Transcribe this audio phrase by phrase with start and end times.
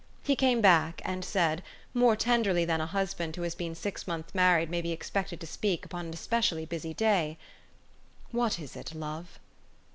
[0.23, 1.61] He came back, and said,
[1.93, 5.45] more tenderly than a husband who has been six months' married may be expected to
[5.45, 7.37] speak upon an especially busy day,
[8.31, 9.37] "What is it, love?"